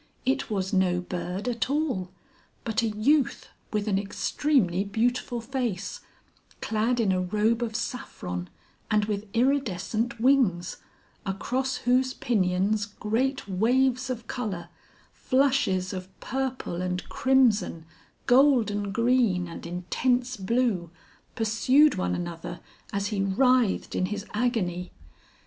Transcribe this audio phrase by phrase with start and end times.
[0.25, 2.09] It was no bird at all,
[2.63, 6.01] but a youth with an extremely beautiful face,
[6.59, 8.49] clad in a robe of saffron
[8.89, 10.77] and with iridescent wings,
[11.23, 14.69] across whose pinions great waves of colour,
[15.13, 17.85] flushes of purple and crimson,
[18.25, 20.89] golden green and intense blue,
[21.35, 22.59] pursued one another
[22.91, 24.91] as he writhed in his agony.